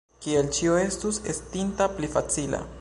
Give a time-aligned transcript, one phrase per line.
[0.25, 2.67] Kiel ĉio estus estinta pli facila!